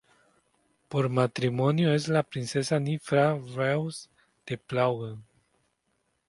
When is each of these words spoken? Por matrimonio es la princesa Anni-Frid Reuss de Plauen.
Por 0.89 1.09
matrimonio 1.09 1.93
es 1.93 2.07
la 2.07 2.23
princesa 2.23 2.77
Anni-Frid 2.77 3.53
Reuss 3.55 4.09
de 4.47 4.57
Plauen. 4.57 5.23